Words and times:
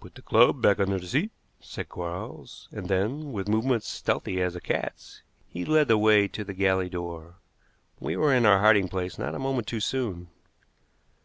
"Put 0.00 0.14
the 0.14 0.22
club 0.22 0.62
back 0.62 0.78
under 0.78 1.00
the 1.00 1.06
seat," 1.08 1.32
said 1.60 1.88
Quarles, 1.88 2.68
and 2.70 2.86
then, 2.86 3.32
with 3.32 3.48
movements 3.48 3.88
stealthy 3.88 4.40
as 4.40 4.54
a 4.54 4.60
cat's, 4.60 5.22
he 5.48 5.64
led 5.64 5.88
the 5.88 5.98
way 5.98 6.28
to 6.28 6.44
the 6.44 6.54
galley 6.54 6.88
door. 6.88 7.34
We 7.98 8.16
were 8.16 8.32
in 8.32 8.46
our 8.46 8.60
hiding 8.60 8.86
place 8.88 9.18
not 9.18 9.34
a 9.34 9.40
moment 9.40 9.66
too 9.66 9.80
soon. 9.80 10.28